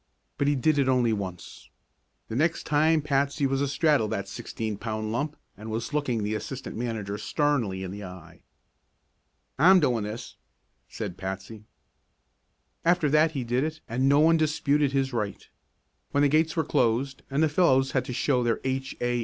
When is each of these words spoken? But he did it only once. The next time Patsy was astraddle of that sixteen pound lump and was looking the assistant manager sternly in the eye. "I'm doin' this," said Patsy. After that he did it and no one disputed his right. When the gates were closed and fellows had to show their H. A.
But 0.39 0.47
he 0.47 0.55
did 0.55 0.79
it 0.79 0.89
only 0.89 1.13
once. 1.13 1.69
The 2.27 2.35
next 2.35 2.65
time 2.65 3.03
Patsy 3.03 3.45
was 3.45 3.61
astraddle 3.61 4.05
of 4.05 4.09
that 4.09 4.27
sixteen 4.27 4.75
pound 4.77 5.11
lump 5.11 5.35
and 5.55 5.69
was 5.69 5.93
looking 5.93 6.23
the 6.23 6.33
assistant 6.33 6.75
manager 6.75 7.19
sternly 7.19 7.83
in 7.83 7.91
the 7.91 8.03
eye. 8.03 8.41
"I'm 9.59 9.79
doin' 9.79 10.03
this," 10.05 10.37
said 10.89 11.17
Patsy. 11.17 11.65
After 12.83 13.11
that 13.11 13.33
he 13.33 13.43
did 13.43 13.63
it 13.63 13.79
and 13.87 14.09
no 14.09 14.19
one 14.19 14.37
disputed 14.37 14.91
his 14.91 15.13
right. 15.13 15.47
When 16.09 16.23
the 16.23 16.29
gates 16.29 16.55
were 16.55 16.63
closed 16.63 17.21
and 17.29 17.43
fellows 17.51 17.91
had 17.91 18.05
to 18.05 18.11
show 18.13 18.41
their 18.41 18.59
H. 18.63 18.95
A. 19.01 19.19